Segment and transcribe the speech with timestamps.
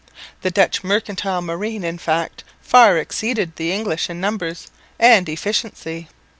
[0.41, 6.07] The Dutch mercantile marine in fact far exceeded the English in numbers and efficiency.